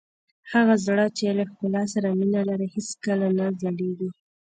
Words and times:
هغه 0.51 0.75
زړه 0.85 1.05
چې 1.17 1.25
له 1.37 1.43
ښکلا 1.49 1.83
سره 1.93 2.07
مینه 2.19 2.41
لري 2.49 2.67
هېڅکله 2.75 3.27
نه 3.37 3.45
زړیږي. 3.61 4.09